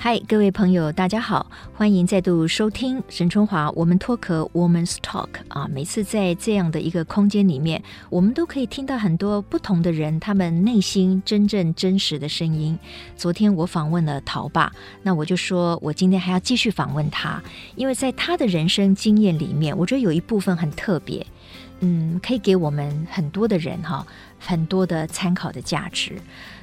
[0.00, 5.66] 嗨，各位朋友，大家好，欢迎再度收听沈春华我们脱壳 Woman's Talk 啊。
[5.66, 12.78] 每次在这样的一个空间里面，我们都可以听到很多不同的人，他们内心真正真实的声音。
[13.16, 14.72] 昨天我访问了陶爸，
[15.02, 17.42] 那我就说我今天还要继续访问他，
[17.74, 21.26] 因为在他的人生经验里面，我觉得有一部分很特别，
[21.80, 24.06] 嗯，可以给我们很多的人哈，
[24.38, 26.12] 很多的参考的价值。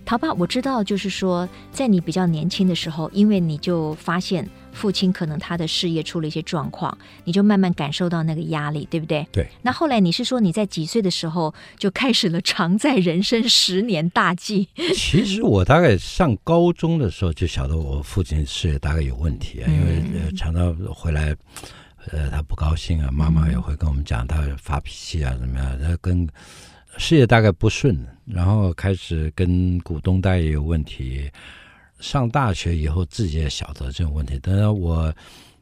[0.05, 9.27] 陶爸，我知道，就是说，在你比较年轻的时候，因为你就发现父亲可能他的事业出了一些状况，你就慢慢感受到那个压力，对不对？
[9.31, 9.47] 对。
[9.63, 14.69] 那后来你是说你在几岁的时候就开始了常在人生十年大计？
[14.93, 21.35] 其实我大概上高中的时候就晓得我父亲事业大概有问题啊，因为常常回来，
[22.11, 25.79] 呃，他不高兴啊，妈妈也会跟我们讲他发脾气啊，怎么样？
[25.81, 26.27] 他跟
[26.97, 31.29] 事业大概不顺，然后开始跟股东大也有问题。
[31.99, 34.39] 上大学以后，自己也晓得这种问题。
[34.43, 35.13] 但是我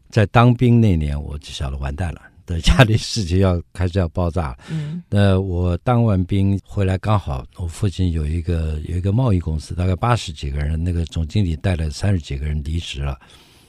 [0.09, 4.57] 在当兵那年，我就晓得完蛋了，的家里事情要开始要爆炸。
[4.69, 13.17] 嗯，那我当完兵回来，刚好我父亲有一个有一个贸易公司，大概八十几个人，那个总经理带了三十几个人离职了，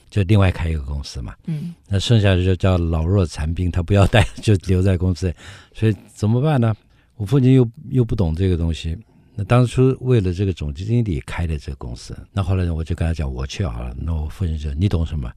[0.09, 1.35] 就另外开一个公司嘛。
[1.45, 5.33] 嗯，那剩下的就叫老弱残兵，他不要带，就留在公司。
[5.73, 6.75] 所以怎么办呢？
[7.17, 8.97] 我父亲又又不懂这个东西，
[9.35, 13.95] 那当初为了这个总经理开的这个公司，那后来我就跟他讲，我去好了。
[13.97, 15.31] 那我父亲说，你懂什么？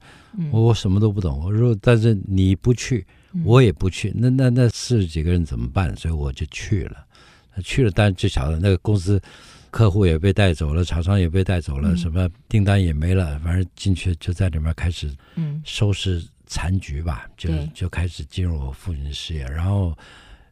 [0.51, 1.39] 我我什么都不懂。
[1.41, 3.05] 我说，但是你不去，
[3.45, 4.13] 我也不去。
[4.15, 5.95] 那那那四十几个人怎么办？
[5.95, 7.05] 所以我就去了。
[7.63, 9.21] 去了，但就晓得那个公司
[9.71, 13.39] 客户也被带走了，厂商也被带走了，什么订单也没了。
[13.39, 15.09] 反正进去就在里面开始
[15.63, 19.97] 收拾残局吧，就就开始进入我父亲的事业，然后。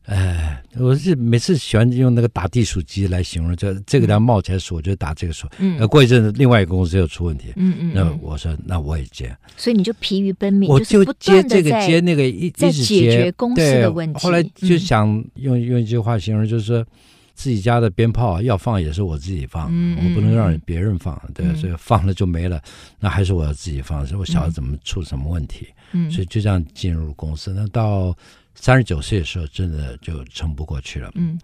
[0.08, 5.46] 哎，我是每次喜欢用那个打地鼠机来形容，就这个要冒起来鼠，我就打这个鼠。
[5.60, 7.52] 嗯，过一阵子，另外一个公司又出问题。
[7.58, 9.36] 嗯嗯，那我说，那我也接。
[9.58, 14.20] 所以你就疲于奔命，我就接这个接那个，一直解决公司的问题。
[14.22, 16.86] 后来就想用用一句话形容，就是说
[17.36, 21.22] 自己家的鞭炮要放也是我自己放，我不能让别人放。
[21.34, 22.62] 对，所以放了就没了，
[22.98, 24.08] 那还是我要自己放。
[24.08, 25.68] 所以我晓得怎么出什么问题。
[25.92, 27.52] 嗯，所以就这样进入公司。
[27.54, 28.16] 那到。
[28.60, 31.10] 三十九岁的时候，真的就撑不过去了。
[31.16, 31.40] 嗯，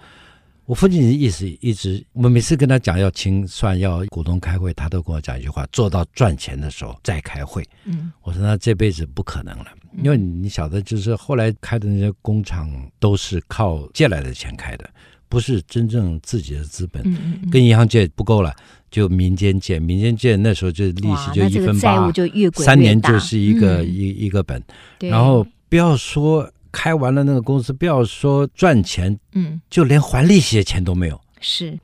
[0.65, 7.63] 我父亲的意思一直，我每次跟他讲要清算、要股东开会，他都跟我讲一句话：做到赚钱的时候再开会。
[7.85, 9.67] 嗯，我说那这辈子不可能了，
[10.03, 12.69] 因为你晓得，就是后来开的那些工厂
[12.99, 14.89] 都是靠借来的钱开的，
[15.29, 17.01] 不是真正自己的资本。
[17.05, 18.53] 嗯嗯，跟银行借不够了，
[18.89, 22.11] 就民间借，民间借那时候就利息就一分八，
[22.55, 24.61] 三年就是一个一一个本。
[24.99, 26.49] 然后不要说。
[26.73, 31.21] 开完了那个公司，不要说赚钱，嗯，就连还利息的钱都没有。
[31.39, 31.79] 是，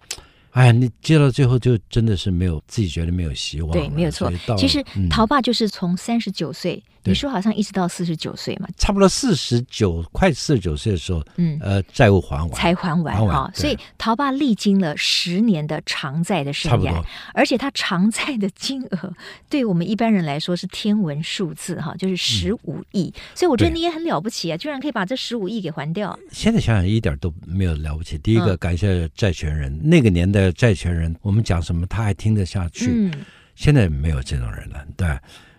[0.52, 3.72] 哎，你接到最后就真的是没有，自己觉得没有希望。
[3.72, 4.32] 对，没有错。
[4.58, 6.84] 其实陶爸就是从三十九岁。
[7.06, 13.50] 你说好像一直到四十九岁嘛，差不多四十九，快四十九岁的时候，嗯，呃，债务还完才还完啊。
[13.56, 17.02] 所以陶爸历经了十年的偿债的生涯，
[17.34, 19.14] 而且他偿债的金额
[19.50, 23.12] 对我们一般人来说是天文数字哈，就是十五亿。
[23.34, 26.20] 所以我觉得你也很了不起啊，居然可以把这十五亿给还掉。
[26.32, 28.18] 现在想想一点都没有了不起。
[28.20, 32.92] 第一个感谢债权人，那个年代债权人，我们讲什么他还听得下去。
[32.92, 33.14] 嗯，
[33.56, 35.08] 现在没有这种人了，对。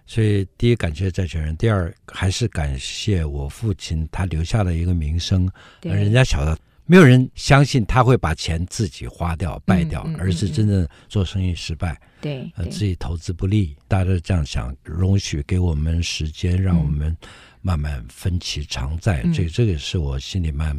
[0.06, 5.48] 所以，第一感谢债权人，第二还是感谢我父亲，他留下了一个名声。
[5.82, 11.96] 人家晓得，没有人相信他会把钱自己花掉、败掉，嗯嗯嗯嗯、而是真正做生意失败。
[12.20, 17.16] 对，呃，自己投资不利，大家都这样想，容许给我们时间，让我们
[17.62, 19.20] 慢慢分期偿债。
[19.22, 20.76] 嗯、这这个是我心里蛮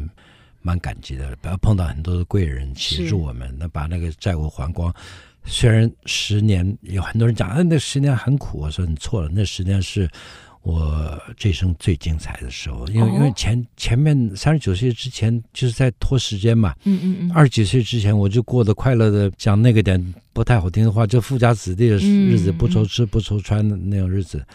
[0.62, 1.36] 蛮感激的。
[1.42, 4.94] 不要碰到很多的贵人协助我们，那把那个债务还光。
[5.44, 8.60] 虽然十年有很多人讲，啊，那十年很苦。
[8.60, 10.08] 我说你错了，那十年是
[10.62, 12.86] 我这一生最精彩的时候。
[12.86, 16.72] 因为因为前前面三十九岁之前就是在拖时间嘛。
[16.84, 17.32] 嗯嗯嗯。
[17.32, 24.46] 二十几岁之前我就过得快乐的，讲那个点不太好听的话，就富家子弟的日子，不愁吃不愁穿的那种日子。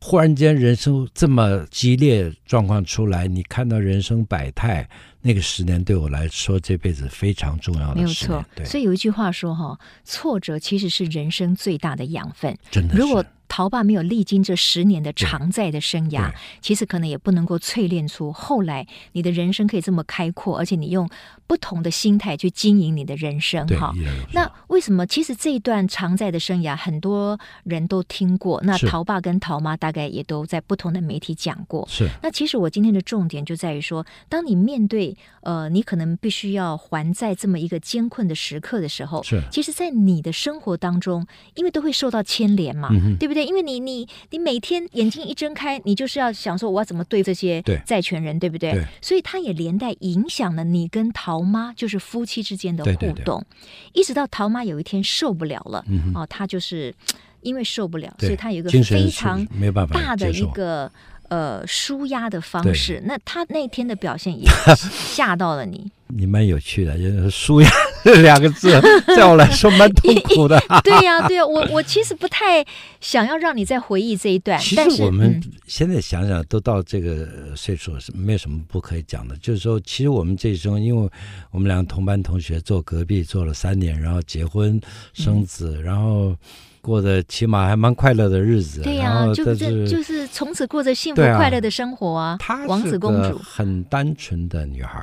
[0.00, 4.88] 忽然间人生这么激烈状况出来，你看到人生百态。
[5.22, 7.94] 那个十年对我来说，这辈子非常重要的。
[7.94, 13.00] 没有错，所以有一句话说：“哈，挫折其实是人生最大的养分。”真的是。
[13.00, 16.32] 如果陶爸没有历经这十年的常在的生涯，
[16.62, 21.06] 其实可能也不能够淬炼出后来你的人生可以这么开阔，而且你用
[21.46, 23.66] 不同的心态去经营你的人生。
[23.78, 23.92] 哈，
[24.32, 25.06] 那为什么？
[25.06, 28.58] 其实这一段常在的生涯，很多人都听过。
[28.64, 31.86] 那陶爸跟陶妈大概也都在不同的媒体讲过。
[31.90, 32.08] 是。
[32.22, 43.41] 那其实我今天的重点就在于说，当你面对呃，你可能必须要还债这么一个艰困的时刻的时候，是，其实，在你的生活当中，因为都会受到牵连嘛，嗯、对不对？
[43.44, 48.72] 因为你你你每天眼睛一睁开，你就是要想说我要怎么对这些债权人，对，对不对？
[48.72, 53.46] 对，所以他也连带影响了你跟桃妈就是夫妻之间的互动，对对对，
[53.92, 56.94] 一直到桃妈有一天受不了了，嗯、哦，他就是
[57.40, 59.44] 因为受不了，所以他有一个非常
[59.90, 60.90] 大的一个。
[61.28, 64.44] 呃，舒压的方式，那他那天的表现也
[64.76, 65.90] 吓到了你。
[66.14, 67.70] 你蛮有趣的，就是舒压
[68.04, 68.70] 这两个字，
[69.16, 70.58] 在我来说蛮痛苦的。
[70.84, 72.64] 对呀、啊，对呀、啊，我我其实不太
[73.00, 74.58] 想要让你再回忆这一段。
[74.60, 79.36] 其实我们现在想想，都到这个岁数，是没有什么不可以讲的。
[79.38, 81.10] 就是说，其实我们这一生，因为
[81.50, 84.80] 我们两个同班同学，坐隔壁坐了三年，然后结婚
[85.12, 86.36] 生子，嗯、然后。
[86.82, 92.36] 过得起码还蛮快乐的日子，对呀、啊，就是就是从此过着幸福快乐的生活啊。
[92.40, 95.00] 她王子公主很单纯的女孩，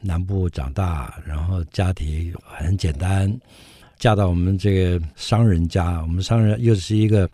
[0.00, 3.32] 南部长大，然后家庭很简单，
[3.98, 7.28] 嫁到我们这个商人家，我们商人又是一个。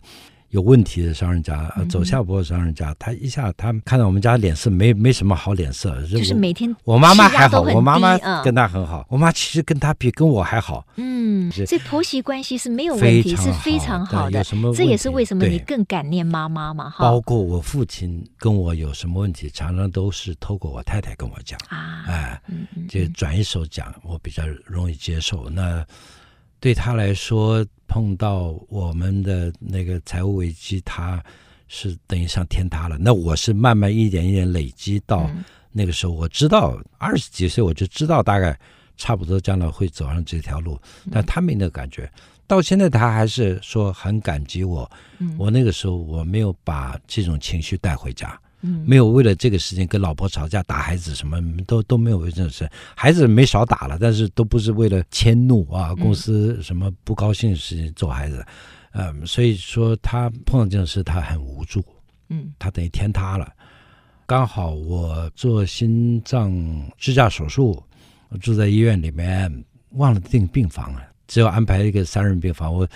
[0.49, 14.41] 有问题的商人家，走下坡的商人家，嗯、他一下他看到我们家脸色没没什么好脸色，就是每天我妈妈还好，我妈妈跟他很好，嗯、我妈其实跟他比跟我还好，嗯，这婆媳关系是没有问题，是非常好的，
[14.73, 17.03] 这也是为什么你更感念妈妈嘛，哈。
[17.03, 22.41] 包括我父亲跟我有什么问题，常常都是透过我太太跟我讲啊，哎，
[22.87, 25.49] 就转一手讲，我比较容易接受。
[25.49, 25.85] 那
[26.61, 27.65] 对他来说。
[27.97, 31.23] 碰到我们的那个财务危机，他
[31.67, 32.95] 是等于上天塌了。
[32.99, 35.27] 那我是慢慢一点一点累积到
[35.71, 38.55] 那个时候，我知道二十几岁我就知道大概
[38.97, 40.79] 差不多将来会走上这条路，
[41.11, 42.07] 但他没那个感觉。
[42.45, 44.87] 到现在他还是说很感激我。
[45.35, 48.39] 我那个时候我没有把这种情绪带回家。
[48.59, 52.69] 没有为了这个事情跟老婆吵架、打孩子，什么都都没有为这种事。
[52.95, 58.43] 孩子没少打了，但是都不是为了迁怒啊，公司什么不高兴的事情揍孩子。
[58.93, 61.83] 嗯，所以说他碰到这种事，他很无助。
[62.29, 63.47] 嗯，他等于天塌了。
[64.25, 66.51] 刚好我做心脏
[66.97, 67.81] 支架手术，
[68.29, 72.73] 我住在医院里面，忘了订病房了，只有安排一个三人病房。
[72.73, 72.87] 我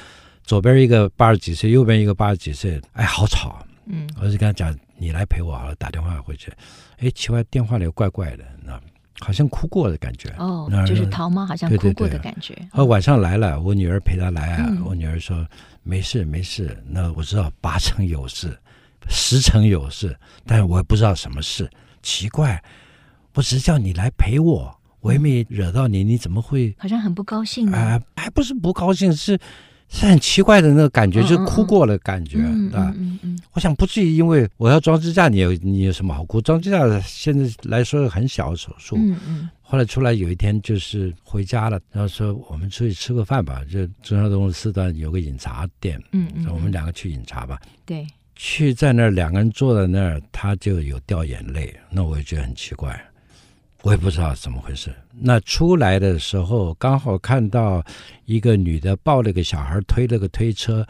[0.44, 3.64] 左边一个八十几岁，右边一个八十几岁，哎，好吵。
[3.86, 4.76] 嗯，我就跟他讲。
[5.02, 6.54] 你来陪我好了，打电话回去。
[7.00, 8.80] 哎，奇怪，电话里怪怪的，那
[9.20, 10.30] 好像哭过的感觉。
[10.38, 12.56] 哦，就是桃妈好像哭过的感觉。
[12.74, 14.68] 哦，晚上来了，我女儿陪她来啊。
[14.70, 15.44] 嗯、我女儿说
[15.82, 16.78] 没事没事。
[16.88, 18.56] 那我知道八成有事，
[19.10, 20.16] 十成有事，
[20.46, 21.68] 但是我也不知道什么事。
[22.04, 22.64] 奇怪，
[23.34, 28.22] 我只是叫你来陪我，我也没惹到你，你怎么会好像很不高兴啊、呃？
[28.22, 29.40] 还不是不高兴是。
[29.92, 32.92] 是很奇怪的那个感觉，就是哭过的感觉，嗯、啊。
[32.98, 36.42] 嗯嗯嗯、我想不至于，因为我要装支架，你有你有什么好哭？
[36.42, 38.96] 装支架现在来说很小的手术。
[38.98, 46.02] 嗯嗯、后来出来有一天就是回家了，然后说我们出去吃个饭吧，就中央东路四段有个饮茶店。
[46.14, 47.60] 嗯嗯、我们两个去饮茶吧。
[47.86, 48.08] 对。
[48.44, 53.00] 去在那儿两个人坐在那儿，他就有掉眼泪，那我也觉得很奇怪。
[53.84, 54.94] 我也不知道怎么回事。
[55.12, 57.84] 那出来的时候，刚好看到
[58.26, 60.88] 一个女的抱了个小孩，推了个推车，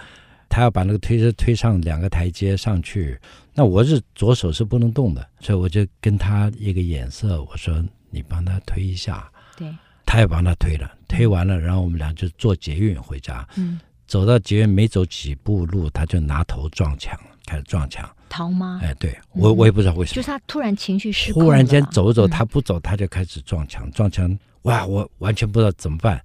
[0.50, 3.18] 她要把那个推车推上两个台阶上去。
[3.54, 9.68] 那我是左手是不能动的，所以我就跟她一个眼色，我说：“你帮她推一下。”对，
[10.06, 13.48] 她也帮她推了，推完了，然后我们俩就坐捷运回家。
[13.56, 18.10] 嗯，走到捷运没走几步路，她就拿头撞墙，开始撞墙。
[18.32, 26.24] 桃吗，哎，对我我也不知道为什么，就是他突然情绪失控，忽然间走走，他不走，他就开始撞墙，撞墙，哇，我完全不知道怎么办，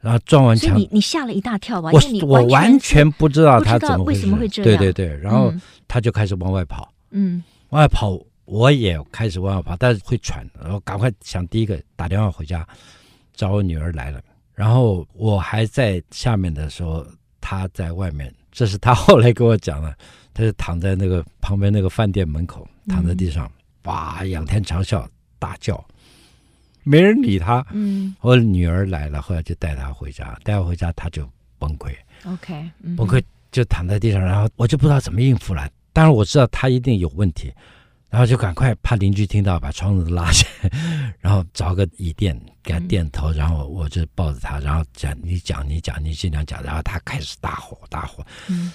[0.00, 1.90] 然后撞完墙，你你吓了一大跳吧？
[1.92, 5.50] 我我完全不知道他怎么为什么会这样，对对对，然后
[5.88, 12.66] 他就开始往外跑，嗯，往外跑，我也开始往外跑，但是会喘，然后赶快想第一个打电话回家
[13.34, 14.20] 找我女儿来了，
[14.54, 17.06] 然后我还在下面的时候，
[17.40, 19.96] 他在外面，这是他后来跟我讲的。
[20.32, 23.50] 他就躺在那个旁边那个饭店门口，躺在地上，
[23.84, 25.06] 哇，仰天长啸，
[25.38, 25.82] 大叫，
[26.82, 27.64] 没人理他。
[27.72, 31.92] 嗯，我女儿来了，后来就带他回家，带他回家他就崩溃。
[32.24, 35.68] OK，崩溃就躺在地上，然后我就不知道怎么应付了。
[35.92, 37.52] 当然我知道他一定有问题，
[38.08, 40.46] 然后就赶快怕邻居听到，把窗子拉下，
[41.18, 48.24] 然后找个椅垫给他垫头，然后我就抱着他，然后讲你讲你讲你尽量讲，然后他开始大吼大吼。
[48.48, 48.70] 嗯。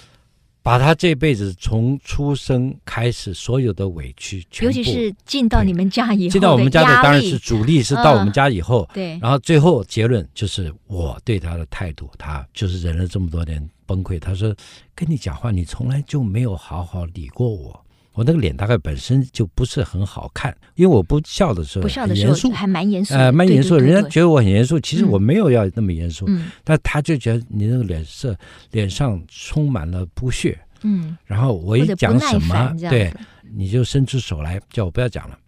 [0.66, 14.18] 把他这辈子从出生开始所有的委屈，尤其是进到你们家以后，进到我们家的当然是主力是到我们家以后，对，然后最后结论就是我对他的态度，他就是忍了这么多年崩溃。
[14.18, 14.52] 他说
[14.92, 17.85] ：“跟你讲话，你从来就没有好好理过我，
[18.16, 23.76] 我那个脸大概本身就不是很好看，因为我不笑的时候，不笑的时候严肃，还蛮严肃，呃，蛮严肃。
[23.76, 28.34] 对对对对，人家觉得我很严肃，其实我没有要那么严肃，嗯，但他就觉得你那个脸色
[28.70, 33.12] 脸上充满了不屑，嗯，然后我一讲什么，对，
[33.54, 35.38] 你就伸出手来叫我不要讲了。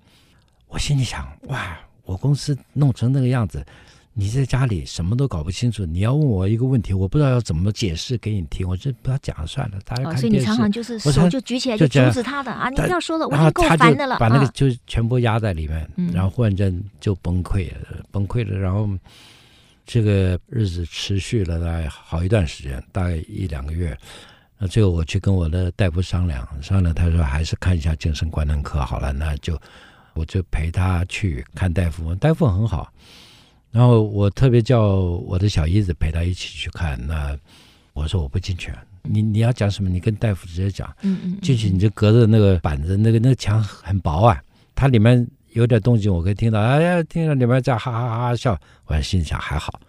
[0.67, 3.65] 我心里想，哇，我公司弄成那个样子。
[4.21, 9.79] 你在家里什么都搞不清楚，你要问我一个问题，我不知道要怎么解释给你听，我就不要讲了算了。
[9.85, 12.69] 大家看，哦，所以你常常就是手就举起来就阻止他的啊！
[12.69, 14.19] 你不要说了，我已经够烦的了。
[14.19, 18.59] 把那个就全部压在里面，啊、然后忽然间就崩溃了，崩溃了。
[18.59, 18.91] 然后
[19.87, 23.97] 这个日子持续了大概好一段时间，大概一两个月。
[24.59, 29.57] 那最后我去跟我的大夫商量，商量他说还是看一下精神官能科好了，那就
[30.15, 32.93] 我就陪他去看大夫，大夫很好。
[33.71, 36.99] 然后我特别叫我的小姨子陪他一起去看。
[37.07, 37.37] 那
[37.93, 38.73] 我说我不进去，
[39.03, 40.95] 你你要讲什么，你跟大夫直接讲。
[41.03, 41.39] 嗯嗯。
[41.41, 44.43] 进去你就隔着那个板子，那个那个墙很薄啊，
[44.75, 45.27] 它里面
[45.59, 46.61] 有点动静，我可以听到。
[46.61, 49.81] 哎呀，听到里面在哈哈哈哈笑，我心想还好。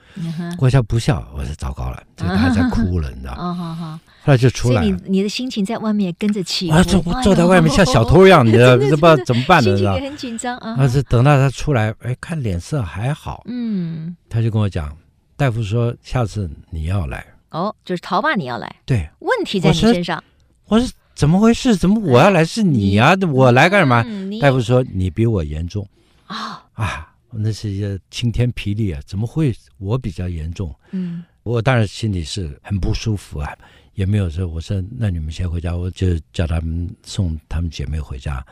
[0.57, 3.37] 过一下不笑，我说糟糕了，这个他在哭了，你知道吗？
[3.45, 3.99] 哦好好。
[4.23, 4.87] 后来就出来了。
[4.87, 6.75] 所以你你的心情在外面跟着起伏。
[6.75, 9.77] 啊，坐坐在外面像小偷一样，你知道不知道怎么办呢？
[9.77, 10.75] 心情也很紧张啊。
[10.79, 13.43] 啊，是等到他出来，哎，看脸色还好。
[13.45, 14.15] 嗯。
[14.27, 14.91] 他就跟我讲，
[15.37, 17.23] 大夫说下次你要来。
[17.51, 18.75] 哦，就是陶爸你要来。
[18.85, 19.07] 对。
[19.19, 20.23] 问题在你身上。
[20.65, 20.87] 我说
[21.19, 21.75] 怎么回事？
[21.75, 23.13] 怎么我要来是你呀？
[23.33, 24.39] 我来干什么？
[24.39, 25.85] 大夫说你比我严重。
[26.27, 27.13] 啊啊。
[27.31, 29.01] 那是一个晴天霹雳啊！
[29.05, 30.73] 怎么会我比较严重？
[30.91, 33.53] 嗯，我当然心里是很不舒服啊，
[33.95, 38.43] 也没有说我说那你们先回家，我就叫他们送他们姐妹回家。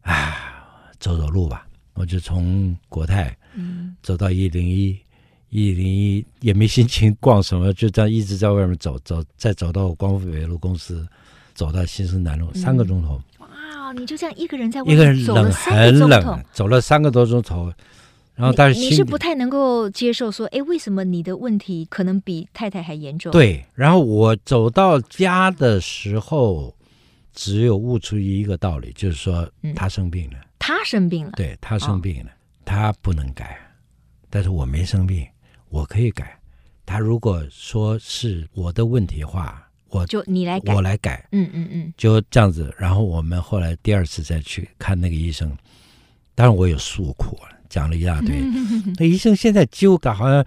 [0.00, 0.38] 啊，
[0.98, 4.98] 走走路吧，我就从国泰嗯走到一零一，
[5.50, 11.06] 一零一也没心情逛什么，就这样一直在外面走走，再走到光复北路公司，
[11.56, 13.20] 走到新生南路三个钟头。
[13.38, 17.72] 哇，你就这样一个人在外面一个人冷，很冷，走了三个多钟头。
[18.34, 23.32] 然后，但是你，你是不太能够接受说，哎，为什么你的问题可能比太太还严重？
[23.32, 23.64] 对。
[23.74, 26.76] 然后我走到家的时候，
[27.32, 30.36] 只有悟出一个道理，就是说，他生病了。
[30.58, 31.32] 他生病了。
[31.34, 32.30] 对，他生病了，
[32.64, 33.58] 他不能改，
[34.28, 35.26] 但是我没生病，
[35.70, 36.38] 我可以改。
[36.84, 39.65] 他如果说是我的问题的话，
[39.96, 41.26] 我就你来改，我来改。
[41.32, 42.74] 嗯嗯嗯，就这样子。
[42.78, 45.50] 然后我们后来第二次再去看那个医生，
[46.34, 47.50] 当然我有诉苦啊。
[47.68, 48.32] 讲了一大堆，
[48.96, 50.42] 那医生现在就搞好像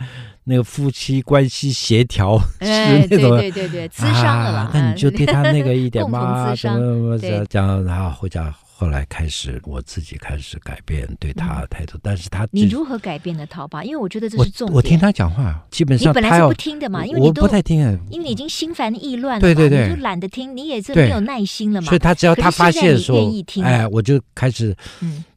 [0.45, 2.65] 那个夫妻关系协调是
[3.09, 4.71] 那种，对对对对，咨商了吧？
[4.73, 8.51] 那你就对他那个一点 嘛，什么什么讲，然后回家。
[8.79, 13.83] 后来开始，我自己开始改变对他的态度，但是他你如何改变的陶爸？
[13.83, 14.73] 因为我觉得这是重点。
[14.73, 17.77] 我听他讲话，基本上你本来是不听的嘛，因为你都不太听，
[18.09, 21.87] 因为你已经心烦意乱了，对对对，你就懒得听，你也是没有耐心了嘛。
[21.87, 23.29] 所以他只要他发现说，
[23.63, 24.73] 哎，我就开始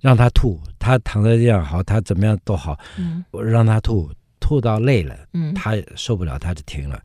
[0.01, 2.79] 让他吐，他躺在这样好，他怎么样都好，
[3.33, 4.09] 我让他吐，
[4.39, 5.17] 吐到累了，
[5.53, 7.03] 他受不了，他就停了，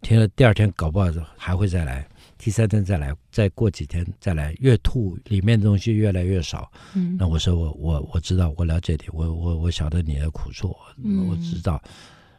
[0.00, 2.06] 停了，第二天搞不好还会再来。
[2.44, 6.68] 第三天再来，再过几天再来，越吐里面的东西越来越少。
[6.92, 11.80] 嗯，那我说我我我知道，我了解你，我我我晓得你的苦处，嗯，我知道。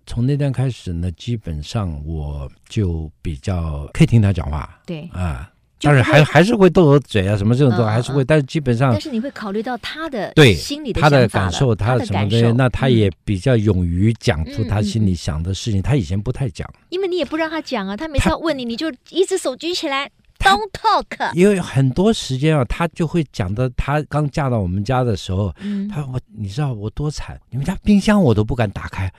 [0.05, 4.77] 从那天开始呢，基本上我就比较可以听他讲话。
[4.85, 5.49] 对啊。
[5.83, 15.81] 当然还还是会斗斗嘴啊，什么这种都还是会，但是基本上，但是你会考虑到他的对心里的他的感受，他的什么东西，那他也比较勇于讲出他心里想的事情。
[15.81, 20.09] 他以前不太讲，因为你也不让他讲啊，他每次要问你，你就一只手举起来
[20.39, 21.33] ，Don't talk。
[21.33, 25.53] 因为很多时间啊，他就会讲到，他刚嫁到我们家的时候，
[25.89, 29.11] 他说我你知道我多惨，你们家冰箱我都不敢打开。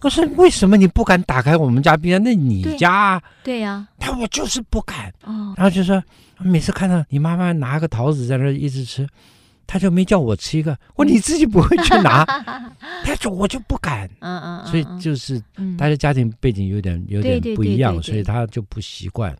[0.00, 2.22] 可是为什么你不敢打开我们家冰箱？
[2.22, 3.86] 那你家对呀？
[3.98, 5.12] 他我就是不敢。
[5.56, 6.02] 然后就说
[6.38, 9.06] 每次看到你妈妈拿个桃子在那一直吃，
[9.66, 10.76] 他就没叫我吃一个。
[10.96, 12.24] 我说你自己不会去拿，
[13.04, 14.08] 他说我就不敢。
[14.20, 14.66] 嗯嗯。
[14.66, 15.40] 所以就是
[15.78, 19.36] 大家家庭背景有点有点不一样，所以他就不习惯。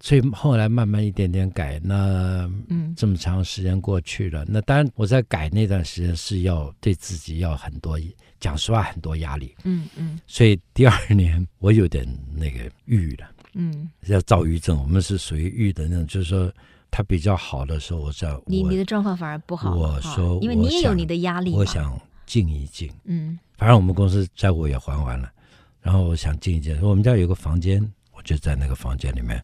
[0.00, 1.80] 所以后来慢慢一点点改。
[1.82, 7.98] 那嗯，这么长时间过去了，那当然我在改那段时间是要对自己要很多。
[8.38, 14.78] 讲实话，很多压力，嗯嗯，所以第二年我有点那个郁了，嗯，叫躁郁症。
[14.78, 16.52] 我们是属于郁的那种，就是说
[16.90, 19.74] 他比较好的时候，我在你你的状况反而不好。
[19.74, 25.32] 我说，因为你也有你的压力，我想静一静，嗯，反正我们公司债务也还完了，
[25.80, 26.78] 然后我想静一静。
[26.82, 29.42] 我们家有个房间，我就在那个房间里面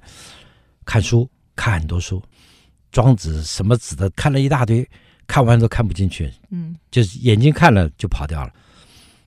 [0.85, 2.23] 看书，看很多书，
[2.91, 4.89] 庄子什么子的看了一大堆，
[5.27, 8.53] 看完都看不进去，嗯，就是眼睛看了就跑掉了。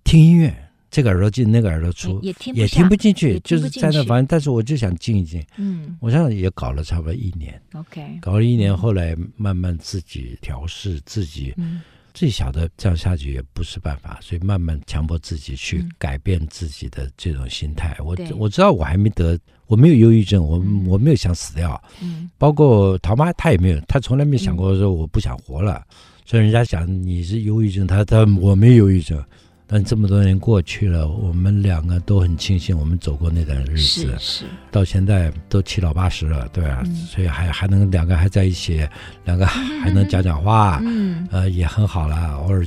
[0.03, 0.55] 听音乐，
[0.91, 4.25] 这个耳朵进，那个耳朵出，也听也听不进去，去就是在那房间。
[4.27, 5.43] 但是我就想静一静。
[5.57, 7.59] 嗯，我想也搞了差不多一年。
[7.73, 11.53] OK，搞了一年，后来慢慢自己调试自己。
[11.57, 11.81] 嗯。
[12.15, 17.93] 自己晓得这样下去也不是办法，所以慢慢强迫自己去改变自己的这种心态。
[17.99, 20.57] 嗯、我我知道我还没得，我没有忧郁症，我
[20.87, 21.79] 我没有想死掉。
[22.01, 25.83] 嗯，包括陶妈她也没有，她从来没想过说我不想活了。
[25.89, 25.95] 嗯、
[26.25, 29.21] 所以人家讲你是忧郁症，她她我没有忧郁症。
[29.67, 38.87] 但这么多年过去了，我们两个都很庆幸我们走过那段日子，是是，到现在都七老八十了，对啊，嗯、所以还还能两个还在一起，
[39.23, 42.63] 两个还能讲讲话，嗯，呃，也很好了，偶尔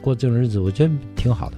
[0.00, 1.56] 过这种日子，我觉得挺好的。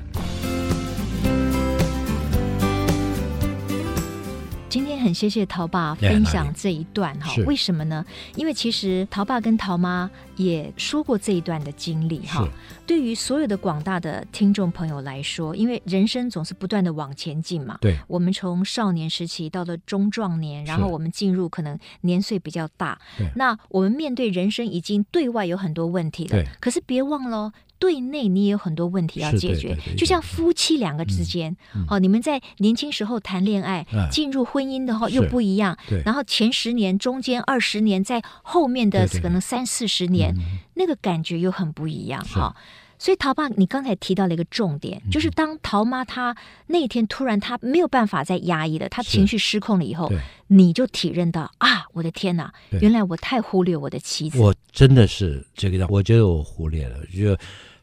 [5.02, 8.04] 很谢谢陶爸分享这一段哈，为什么呢？
[8.37, 12.49] 因为其实陶爸跟陶妈也说过这一段的经历哈。
[12.87, 17.76] 对于所有的广大的听众朋友来说，因为人生总是不断的往前进嘛。
[17.80, 22.99] 对，我们从少年时期到了中壮年，然后我们进入可能年岁比较大。
[23.35, 26.30] 那我们面对人生已经对外有很多问题了。
[26.30, 27.52] 对，可是别忘了。
[27.83, 31.57] 对内你也有很多问题要解决，就像夫妻两个之间，
[31.89, 35.77] 好，你们在年轻时候谈恋爱，进入婚姻的话又不一样。
[36.05, 40.33] 然后前十年、中间二十年，在后面的可能三四十年，
[40.75, 42.25] 那个感觉又很不一样。
[42.25, 42.55] 哈，
[43.01, 46.37] 所以陶爸，你刚才提到了一个重点，就是当陶妈她
[46.69, 50.09] 那天突然她没有办法再压抑了，她情绪失控了以后，
[50.47, 54.39] 你就体认到啊，我的天哪，原来我太忽略我的妻子。
[54.39, 57.37] 我真的是这个样，我觉得我忽略了，就。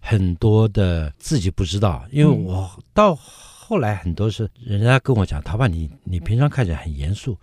[0.09, 7.37] 很多的自己不知道，因为我到后来很多是人家跟我讲，陶爸你你平常看起来很严肃。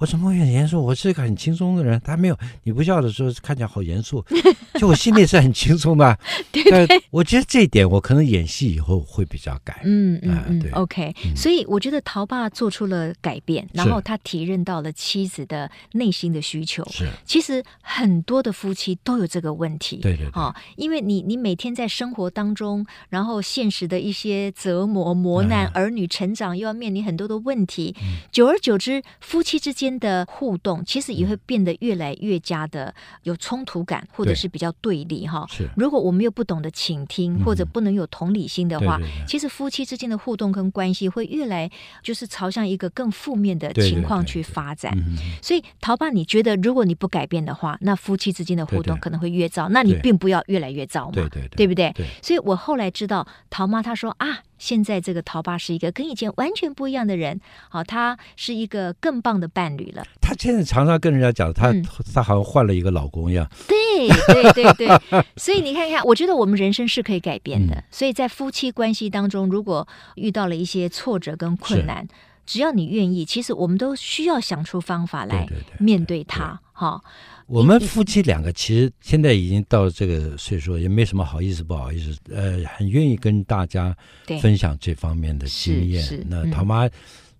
[0.00, 0.82] 我怎么会很严肃？
[0.82, 2.00] 我是一个很轻松的人。
[2.02, 4.24] 他没有，你不笑的时候看起来好严肃，
[4.80, 6.18] 就我心里是很轻松的。
[6.50, 9.82] 对对，我觉得这一点我可能演戏以后会比较改。
[9.84, 11.14] 嗯嗯嗯，对，OK。
[11.36, 16.82] 所以我觉得陶爸做出了改变，然后他体认到了妻子的内心的需求。
[16.90, 19.98] 是，其实很多的夫妻都有这个问题。
[19.98, 27.94] 对对啊，因为你你每天在生活当中，然后现实的一些折磨磨难，儿女成长又要面临很多的问题，
[28.32, 29.89] 久而久之，夫妻之间。
[29.98, 35.46] 的互动其实也会变得越来越加的有冲突感，或者是比较对立哈。
[35.48, 41.70] 是，如果我们又不懂得倾听，或者不能有同理心的话，其实夫妻之间的互动跟关系会越来
[42.02, 44.96] 就是朝向一个更负面的情况去发展。
[45.42, 49.68] 所以，陶爸，你觉得如果你不改变的话，那夫妻之间的互动可能会越糟。
[49.70, 51.12] 那你并不要越来越糟嘛，
[51.56, 51.92] 对不对？
[52.22, 54.42] 所以我后来知道，陶妈她说啊。
[54.60, 60.04] 现在这个陶爸是一个跟以前完全不一样的人，好，他是一个更棒的伴侣了。
[60.20, 61.82] 他现在常常跟人家讲，他、嗯、
[62.14, 63.50] 他好像换了一个老公一样。
[63.66, 65.00] 对对对对，
[65.36, 67.74] 所以你看看，我觉得我们人生是可以改变的。
[67.74, 72.06] 嗯、所以在夫妻关系当中，如果遇到了一些挫折跟困难，
[72.44, 75.46] 只要你愿意，其实我们都需要想出方法来
[75.78, 76.60] 面对它。
[76.72, 77.02] 哈。
[77.50, 83.94] 我们夫妻两个其实现在已经到这个岁数，也没什么好意思不好意思，呃，很愿意跟大家
[84.40, 86.24] 分享这方面的经验。
[86.28, 86.88] 那他妈，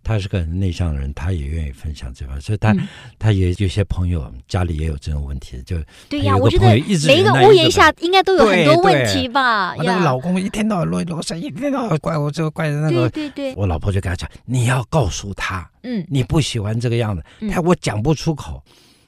[0.02, 2.74] 她是个很内向的人，她也愿意分享这方面，所以她
[3.20, 5.76] 她也有些朋友家里也有这种问题，就
[6.08, 6.66] 对呀，我觉得
[7.06, 9.76] 每一个屋檐下应该都有很多问题吧。
[9.76, 18.60] 我那个老公一天到晚啰里啰嗦，一天到晚怪我这个怪的那个，对对对，我老婆就跟他讲，你要告诉他，嗯，你不喜欢这个样子，他我讲不出口。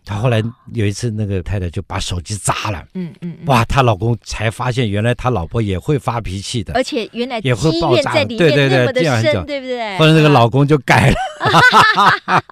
[0.04, 0.42] 他后来
[0.74, 2.84] 有一次，那个太太就把手机砸了。
[2.94, 8.12] 嗯嗯，哇，她老公才发现，原来他老婆也会发脾气的，而且原来也会爆炸。
[8.24, 9.96] 对对对，这样很久，对不对？
[9.98, 11.16] 后来那个老公就改了。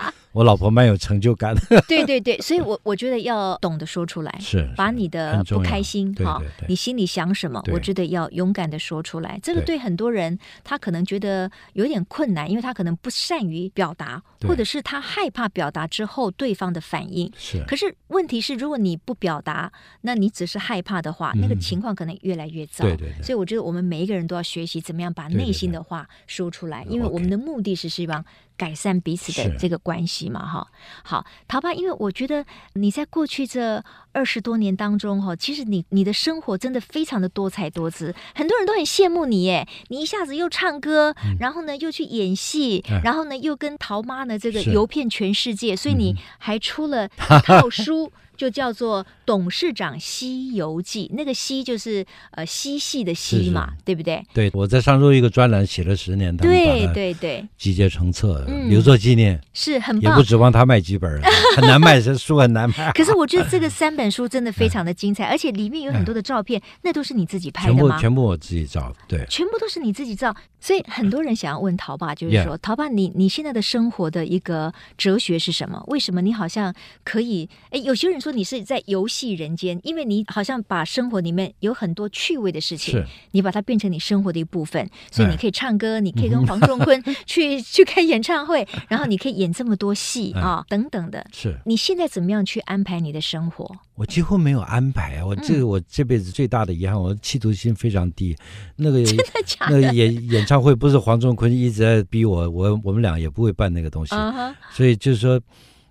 [0.32, 1.80] 我老婆蛮有成就感 的。
[1.88, 9.38] 对对对，所以我我觉得要懂得说出来，是把你的不开心哈，你心里想什么，我觉得要勇敢的说出来。
[9.42, 17.30] 这个对很多人，他可能觉得有点困难，因为他可能不善于表达，或者是他害怕表达之后对方的反应。
[17.36, 17.62] 是。
[17.66, 22.84] 可是问题是，如果你不表达，那你只是害怕的话，那个情况可能越来越糟。
[22.84, 23.12] 对对。
[23.22, 28.24] 所以我觉得我们每一个人都要学习怎么样把内心的话说出来，因为我们的目的是希望。
[28.60, 30.68] 改善彼此的这个关系嘛，哈，
[31.02, 32.44] 好，桃爸，因为我觉得
[32.74, 47.10] 你在过去这二十多年当中，哈，其实你你的生活真的非常的多彩多姿，很多人都很羡慕你，耶，你一下子又唱歌，然后呢又去演戏，然后呢又跟桃妈呢这个游遍全世界，所以你还出了一
[47.46, 48.12] 套书。
[48.40, 54.24] 就叫做《董事长西游记》，那个“西”就是呃嬉戏的“嬉”嘛，对不对？
[54.32, 60.14] 对，我在上周一个专栏写了十年，对对对，集结成册，留作纪念，是很棒。
[60.14, 61.20] 也不指望他卖几本，
[61.54, 62.90] 很难卖，这书很难卖。
[62.96, 67.78] 可是我觉得这个 三本书真的非常的精彩，而且里面有很多的照片，那都是你自己拍的吗？
[67.78, 70.34] 全部全部我自己照，对，全部都是你自己照。
[70.62, 75.82] 所以很多人想要问陶爸，就是说，陶爸，你你现在的生活的一个哲学是什么？
[75.88, 76.74] 为什么你好像
[77.04, 77.48] 可以？
[77.70, 84.88] 哎，有些人说你是在游戏人间，因为你好像把生活里面有很多趣味的事情，你把它变成你生活的一部分。
[85.10, 91.26] 所以你可以唱歌，你可以跟黄仲坤 去去开演唱会，然后你可以演这么多戏啊，等等的。
[91.32, 93.70] 是你现在怎么样去安排你的生活？
[93.94, 95.26] 我几乎没有安排啊！
[95.26, 98.34] 我这个我这辈子最大的遗憾，我企图心非常低。
[98.76, 99.78] 那个 真的假的？
[99.78, 104.14] 那个演演唱会不是黄仲坤一直在逼我，我我们俩也不会办那个东西。
[104.14, 104.54] Uh huh.
[104.72, 105.38] 所以就是说，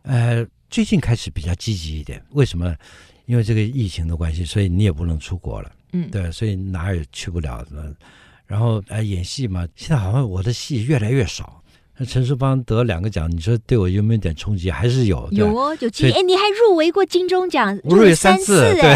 [0.02, 2.24] 呃，最近开始比较积极一点。
[2.32, 2.76] 为什么？
[3.26, 5.72] 因为这个疫情的关系，所以你也不能出国了。
[5.94, 7.66] 嗯，对，所以哪儿也去不了。
[8.48, 11.62] 然后呃，演戏嘛，现在好像我的戏越来越少。
[11.96, 14.72] 那陈淑芳得两个奖，你说对我有没有点冲击？
[14.72, 15.30] 还是有。
[15.32, 16.12] 有哦，有机会。
[16.12, 18.96] 哎，你还入围过金钟奖，入围三次，对，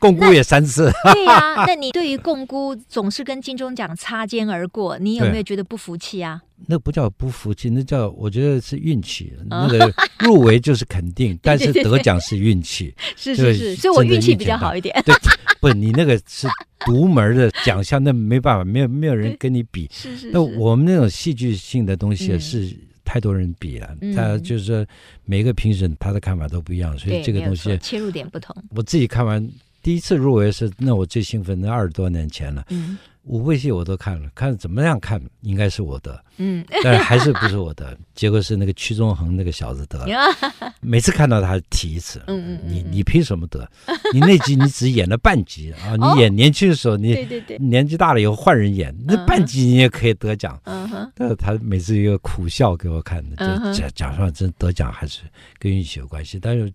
[0.00, 0.90] 共估也三次。
[1.14, 6.42] 对呀，那你对于共估总是跟金钟奖擦肩而过，你有没有觉得不服气啊？
[6.66, 9.32] 那不叫不服气，那叫我觉得是运气。
[9.48, 12.92] 那个 入围就是肯定，但是得奖是运气。
[13.16, 15.00] 是是是，所以我运气比较好一点。
[15.06, 15.14] 对，
[15.60, 16.48] 不，你那个是。
[16.86, 19.86] 独门的奖项，那没办法，没有没有人跟你比。
[19.92, 20.30] 是是，是。
[20.32, 24.82] 那我们那种戏剧性的东西是太多人比了，嗯、他就是说
[25.26, 28.56] 每个评审他的看法都不一样，所以这个东西切入点不同。
[28.74, 29.46] 我自己看完
[29.82, 32.64] 第一次入围是，那我最兴奋，那二十多年前了。
[32.70, 32.98] 嗯。
[33.24, 40.34] 五部戏我都看了，看怎么样看应该是我得，嗯，但是还是不是我得， 结果是那个屈中恒那个小子得了，
[40.80, 43.70] 每次看到他提一次，嗯嗯，你你凭什么得？
[44.14, 47.14] 你那集你只演了半集啊， 你演年轻的时候，你
[47.58, 55.20] 年纪大了以后换人演，那半集你也可以得奖，嗯哼，但是他每次一个苦笑给我看的，就讲讲上，真得奖还是
[55.58, 56.72] 跟运气有关系，但是。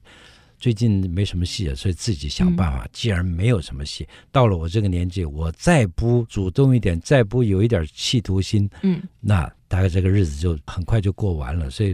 [0.65, 2.89] 最近没什么戏了，所以自己想办法。
[2.91, 11.69] 既然没有什么戏，到了我这个年纪，我再不主动一点，再不有一点企图心，嗯，那大概这个日子就很快就过完了。
[11.69, 11.89] 所以，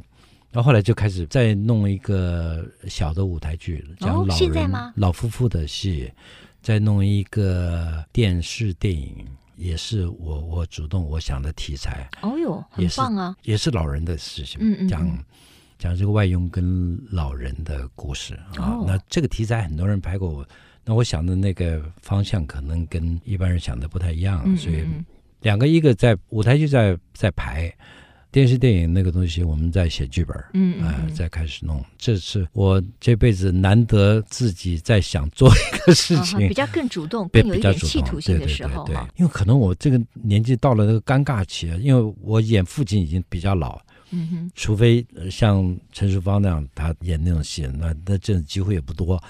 [0.52, 6.10] 然后后来就开始再弄一个小的舞台剧，讲老人、老夫妇的戏，
[6.62, 12.10] 再弄一个电视电影，也是我我主动我想的题材。
[12.22, 13.36] 哦哟，很棒啊！
[13.44, 15.26] 也是老人的事情，嗯嗯，讲。
[15.82, 20.48] 讲这个外佣跟老人的故事啊，那这个题材很多人拍过，
[20.86, 24.86] 那我想的那个方向可能跟一般人想的不太一样，所以
[25.42, 27.74] 两个一个在舞台剧在在排，
[28.32, 43.82] 电视电影那个东西我们在写剧本，嗯啊，再开始弄，这是我这辈子难得自己在想做一个事情，比较更主动，更有一点企图性的时候，对，因为可能我这个年纪到了那个尴尬期，因为我演父亲已经比较老。
[44.12, 49.22] 嗯哼，除非像陈淑芳那样，他演那种戏，那那这种机会也不多，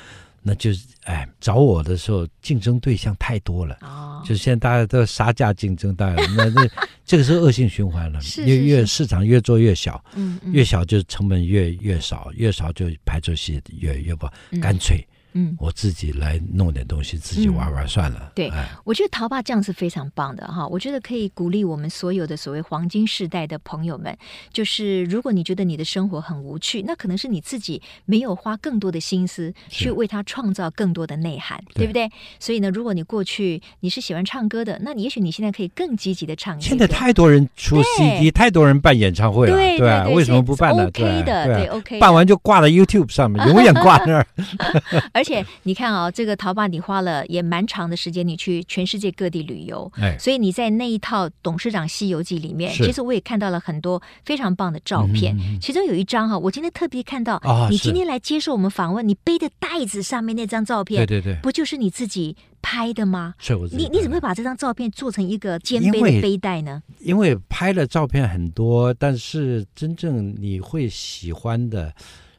[0.41, 6.67] 那就是哎，找我的时候竞争对象太多了，哦，就现在大家都杀价竞争，大家那那
[7.05, 8.47] 这个是恶性循环了，是是是。
[8.47, 14.27] 越越市场越做越小，嗯，嗯，越小就成本越越少，越少就拍出戏越越不
[14.59, 15.05] 干脆。
[15.33, 18.19] 嗯嗯，我自己来弄点东西，自己玩玩算了。
[18.21, 20.67] 嗯、对，哎、我觉得陶爸这样是非常棒的哈。
[20.67, 24.15] 我觉得可以鼓励我们所有的所谓黄金世代的朋友们，
[24.51, 32.09] 就是如果你觉得你的生活很无趣，那可能是你自己没有花更多的心思去为他创造更多的内涵，对不对？
[32.39, 36.61] 所以呢，如果你过去你是喜欢唱歌的，那你也许你现在可以更积极的唱歌。
[36.61, 44.27] 现在太多人出 CD，太多人办演唱会了，对，为什么不办呢？OK 的，对，对，OK，办完就挂在 YouTube 上面，永远挂那儿。
[45.21, 55.37] 而且你看啊、哦，这个陶爸，你花了也蛮长的时间，你去全世界各地旅游，哎，所以你在那一套《董事长西游记》里面，其实我也看到了很多非常棒的照片。
[55.37, 63.35] 嗯、其中有一张哈，我今天特别看到，哦、你今天来接受我们访问，你背的袋子上面那张照片，对对对，不就是你自己拍的吗？
[63.37, 63.67] 是我。
[63.67, 66.81] 你你怎么会把这张照片做成一个肩背的背带呢？
[66.99, 71.93] 因为，因为拍了照片很多，但是真正你会喜欢的。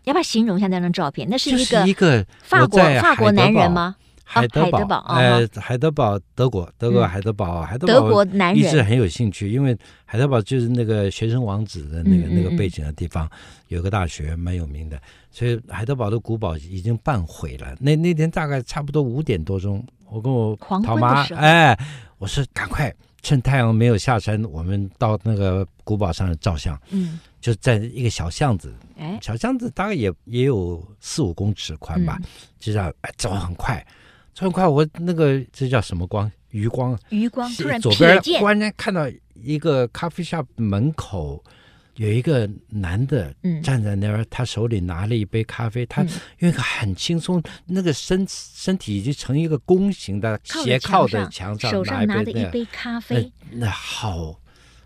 [0.05, 1.27] 要不要形容一下那张照片？
[1.31, 3.97] 那是一个一个法国法国男人吗？
[4.25, 13.29] 海德堡，呃，海德堡，德国，德国海德堡，海德堡，德国男人一直很有兴趣，因为海德堡就是那个学生王子的那个那个背景的地方，
[13.69, 14.99] 有个大学蛮有名的，
[15.31, 17.77] 所以海德堡的古堡已经半毁了。
[17.79, 21.79] 那那天大概差不多五点多钟，我跟我陶妈，哎，
[22.17, 26.81] 我说赶快趁太阳没有下山，我们到那个古堡上照相。
[26.91, 27.21] 嗯。
[27.43, 32.27] 就在一个小巷子，哎，小巷子大概也也有四五公尺宽吧，嗯、
[32.61, 33.85] 就这样哎走很快，
[34.33, 36.31] 走很快，我那个这叫什么光？
[36.51, 41.43] 余光，余光突然左边忽然间看到一个咖啡 shop 门口
[41.97, 46.03] 有一个男的站在那儿，嗯、他手里拿了一杯咖啡，他
[46.39, 54.39] 用一个很轻松，那个身身体已经成一个弓形的斜靠在墙上，手上拿着一杯咖啡，那，那好。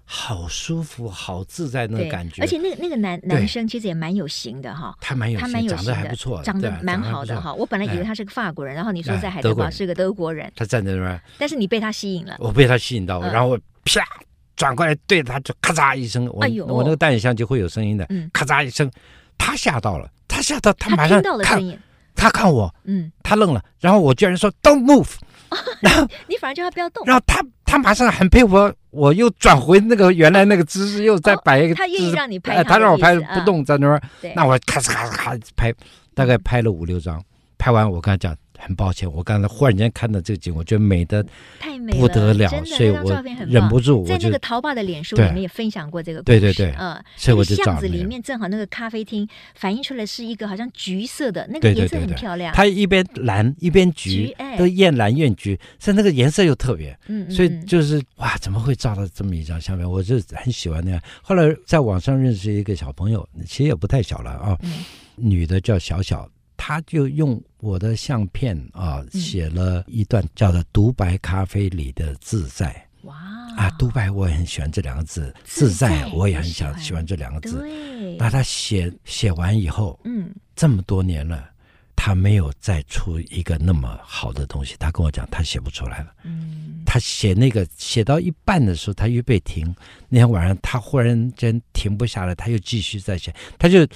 [0.08, 2.40] 好舒服，好自在那个感觉。
[2.40, 7.52] 而且那个那个男男生其实也蛮有型的哈，他蛮有型，他蛮有型的，长得还不错，长得蛮好的哈。
[7.52, 14.00] 我本来以为他是个法国人，然后你说在海德堡是个德国人，他站在那边，但是你被他吸引了，我被他吸引到，然后我啪
[14.54, 18.88] 转过来对着他就咔嚓一声，我我那个单眼相机会有声音的，咔嚓一声，
[19.36, 21.60] 他吓到了，他吓到他马上看，
[22.16, 25.08] 他看我，嗯，他愣了，然后我居然说 Don't move。
[25.80, 34.02] 然后你反而叫他不要动，然后他他马上很佩服我，我又转回那个原来那个姿势，又再摆一个姿势，他愿意让你拍，他让我拍不动在那儿，
[34.34, 35.72] 那我咔嚓咔嚓咔拍，
[36.14, 37.22] 大概拍了五六张，
[37.58, 38.36] 拍完我跟他讲。
[38.58, 41.24] 很抱歉，我刚才忽然间看到这个景，我觉得美的
[41.58, 46.40] 太美了，不得了，所以我忍不住，在那个陶爸的脸书里面也分享过这个故事。
[46.40, 59.90] 对对对，嗯，所以我就巷子里面正好那个咖啡厅反映出来是一个好像橘色的那个颜色很漂亮，它一边蓝一边橘，都艳蓝艳橘，所以那个颜色又特别，嗯，所以就是哇，怎么会照到这么一张相片？
[59.90, 61.00] 我就很喜欢那样。
[61.22, 64.58] 后来在网上认识一个小朋友，其实也不太小了啊，
[65.16, 66.28] 女的叫小小。
[66.56, 72.84] 他就用我的相片啊，写了一段叫做“独白咖啡”里的自在。
[73.02, 73.14] 哇
[73.56, 77.60] 啊，独白我也很喜欢这两个字，自在我也很想喜欢这两个字。
[77.60, 81.48] 对，那他写写完以后，嗯，这么多年了，
[81.94, 84.74] 他没有再出一个那么好的东西。
[84.78, 86.12] 他跟我讲，他写不出来了。
[86.24, 89.72] 嗯，他写那个写到一半的时候，他预备停。
[90.08, 93.86] 那天晚上，他忽然间停不下来，他又继续在写，他就。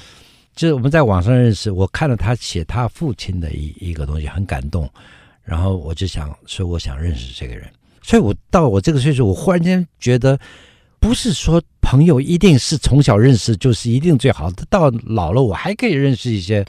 [0.61, 4.87] 就是我们在网上认识，我看了他写他父亲的一一个东西，很感动，
[5.43, 7.67] 然后我就想说，我想认识这个人。
[8.03, 10.39] 所以，我到我这个岁数，我忽然间觉得，
[10.99, 16.63] 不是说朋友一定是从小认识就是一定最好的，到老了我还可以认识一些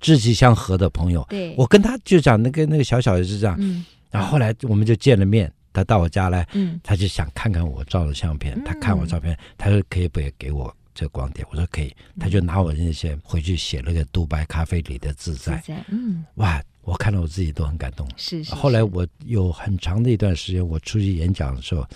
[0.00, 1.22] 志气相合的朋友。
[1.28, 10.74] 对，我跟他就讲那个那个小小也是这样，嗯，然后后来我们就见了面，他到我家来，嗯，他就想看看我照的相片，他看我照片，他说可以不也给我。
[10.96, 15.62] 这个光点，我说可以，他就拿我那些回去写了个《独白咖啡里的自在》。
[15.88, 18.08] 嗯，哇，我看到我自己都很感动。
[18.16, 18.54] 是，是，是。
[18.54, 21.86] 后来我有很长的一段时间，我出去演讲的时候，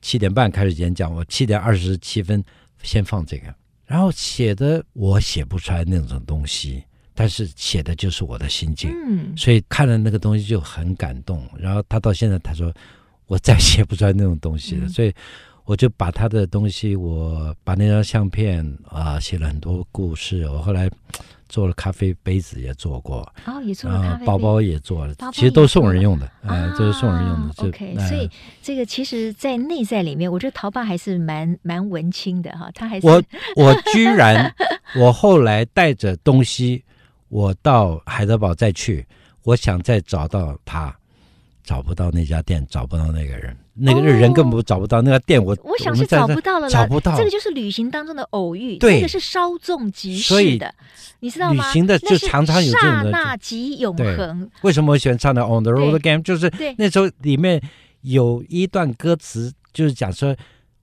[0.00, 2.42] 七点半开始演讲，我七点二十七分
[2.84, 3.52] 先放这个，
[3.84, 8.92] 然后写的我写不出来那种东西，但是写的就是我的心境。
[9.08, 11.44] 嗯，所以看了那个东西就很感动。
[11.58, 12.72] 然后他到现在他说
[13.26, 15.12] 我再写不出来那种东西了，嗯、所以。
[15.70, 20.44] 我就把他的东西，我把那张相片啊，写了很多故事。
[20.48, 20.90] 我后来
[21.48, 27.54] 做了咖啡杯子，也做过，哦，也做了咖啡杯，包包也做了，其实都送人用的，嗯，这是送人用的。
[27.68, 28.28] OK，所以
[28.60, 33.22] 这个其实，在内在里面，我觉得陶爸还是蛮蛮文青的哈，他还是我
[33.54, 34.52] 我居然
[34.96, 36.82] 我后来带着东西，
[37.28, 39.06] 我到海德堡再去，
[39.44, 40.92] 我想再找到他，
[41.62, 43.56] 找不到那家店，找不到那个人。
[43.80, 47.16] 那个人根本找不到、哦、那个店，我我想是找不到了，找不到。
[47.16, 50.74] 这个就是旅行当中的偶遇，对，这个是稍纵即逝的，
[51.20, 51.66] 你知道吗？
[51.66, 54.50] 旅行的就常常有这种刹那即永恒。
[54.62, 56.18] 为什么我喜欢唱的《On the Road Again》？
[56.22, 57.60] 就是那时候里面
[58.02, 60.36] 有一段歌词，就是讲说。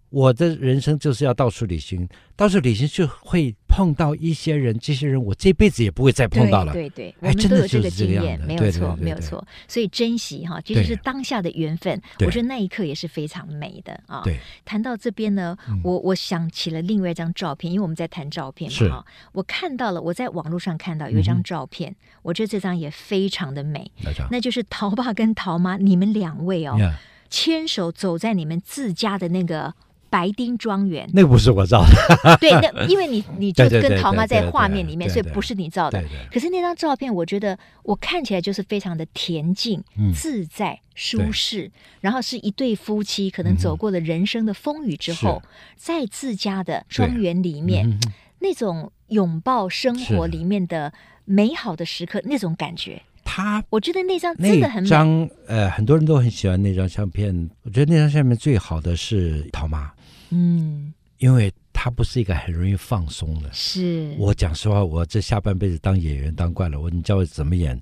[0.09, 6.71] 我的人生就是要到处旅行，到处旅行就会碰到一些人，这些人我这辈子也不会再碰到了。
[6.71, 9.45] 对对，我们都有这个经验，没有错，没有错。
[9.67, 12.01] 所以珍惜哈，其实是当下的缘分。
[12.19, 14.21] 我觉得那一刻也是非常美的啊。
[14.23, 19.05] 对，谈到这边呢，我我想起了另外一张照片，因为我们在谈照片嘛哈。
[19.33, 23.91] 我看到了，我在网络上看到有一张照片，我觉得这张也非常的美。
[24.31, 26.77] 那就是陶爸跟陶妈，你们两位哦，
[27.29, 29.73] 牵手走在你们自家的那个。
[30.09, 31.83] 白丁庄园，那个不是我照
[32.23, 32.37] 的。
[32.37, 36.03] 对，那因为你你就跟桃妈在画面里面，所以不是你照的。
[36.31, 41.71] 可是那张照片，我觉得我看起来就是非常的恬静、自在、舒适。
[42.01, 45.41] 然后是一对夫妻，可能走过了人生的风雨之后，
[45.75, 47.99] 在自家的庄园里面，
[48.39, 50.93] 那种拥抱生活里面的
[51.25, 53.01] 美好的时刻，那种感觉。
[53.29, 54.89] 他，我觉得那张真的很美。
[54.89, 57.49] 张呃，很多人都很喜欢那张相片。
[57.63, 59.91] 我觉得那张相片最好的是陶妈。
[60.29, 63.49] 嗯，因为他不是一个很容易放松的。
[63.53, 67.79] 是，我讲实话，我这下半辈子当演员当惯了，我你叫我怎么演？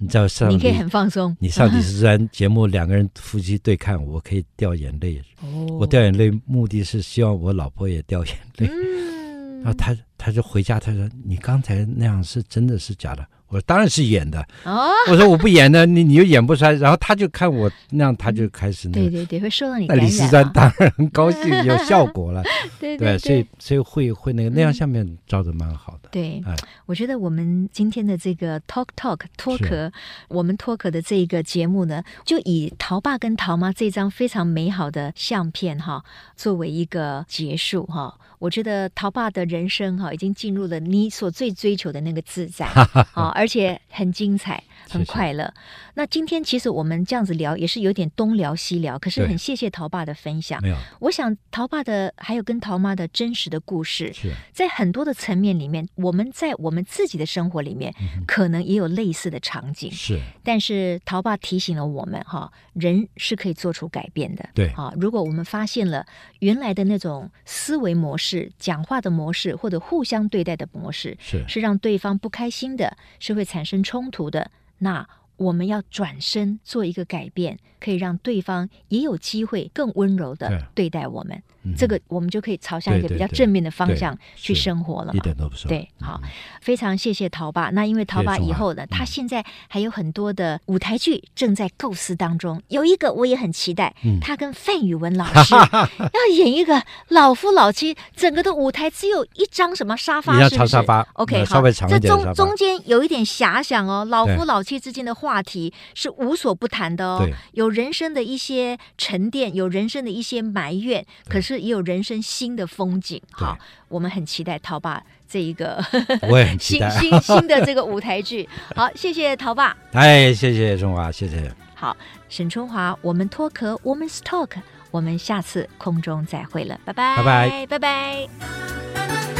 [0.00, 1.36] 你知道上，你可以很放松。
[1.40, 5.20] 你上几十三节目，两个人夫妻对看，我可以掉眼泪。
[5.40, 8.68] 哦，我掉眼泪目的是希望我老婆也掉眼泪。
[8.70, 14.46] 嗯，然后他他就回家，他说：“你刚才那样是真的是假的？”我说当然是演的。
[14.64, 16.72] 哦，我说我不演呢，你你又演不出来。
[16.72, 19.10] 然后他就看我那样，他就开始那个。
[19.10, 19.86] 对对对，会受到你。
[19.86, 22.42] 那李四川当然很高兴，有效果了。
[22.78, 26.08] 对对对，所以所以会会那个那样下面照的蛮好的。
[26.10, 26.42] 对，
[26.86, 29.90] 我觉得我们今天的这个 Talk Talk 脱壳，
[30.28, 36.04] 我们脱壳的这一个节目呢，就以陶爸跟陶妈这张非常美好的相片哈，
[36.36, 38.14] 作为一个结束哈。
[38.38, 42.66] 我觉得陶爸的人生哈，已经进入了你所最追求的那个自在
[43.12, 45.44] 啊， 而且很精彩，很快乐。
[45.44, 45.88] 谢谢。
[45.94, 50.60] 那今天其实我们这样子聊，也是有点东聊西聊，可是很谢谢陶爸的分享。
[50.62, 54.12] 没有，我想陶爸的还有跟陶妈的真实的故事，
[54.52, 57.92] 在很多的层面里面，我们在我们自己的生活里面，
[58.26, 59.90] 可能也有类似的场景。
[59.90, 64.48] 是，但是陶爸提醒了我们哈，人是可以做出改变的。
[64.54, 66.06] 对啊，如果我们发现了
[66.38, 68.50] 原来的那种思维模式。
[68.58, 74.50] 讲话的模式，或者互相对待的模式，是是让对方不开心的，是就会产生冲突的。
[74.78, 75.06] 那
[75.38, 81.42] 我们要转身做一个改变，可以让对方也有机会更温柔的对待我们。
[81.76, 85.14] 这个我们就可以朝向一个比较正面的方向去生活了嘛。
[85.14, 85.68] 一点都不错。
[85.68, 86.18] 对，好，
[86.62, 87.68] 非常谢谢陶爸。
[87.70, 92.62] 那因为陶爸以后呢，他现在还有很多的舞台剧正在构思当中。
[92.68, 95.54] 有一个我也很期待，他跟范宇文老师
[96.00, 100.76] 要演一个老夫老妻，整个的舞台只有一张什么沙发，是不是
[101.14, 104.06] ？OK，好，这中中间有一点遐想哦。
[104.06, 111.58] 老夫老妻之间的话题是无所不谈的哦，有人生的一些沉淀，有人生的一些埋怨，可是。
[111.58, 115.82] 也有人生新的风景，好，我们很期待陶爸这一个，
[116.58, 118.48] 新新新的这个舞台剧。
[118.76, 121.52] 好，谢谢陶爸，哎，谢谢春华，谢谢。
[121.74, 121.96] 好，
[122.28, 124.52] 沈春华，我们脱壳，Woman's Talk，
[124.90, 129.37] 我们下次空中再会了，拜拜，拜拜，拜拜。